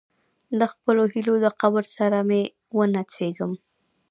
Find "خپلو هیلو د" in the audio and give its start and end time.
0.73-1.47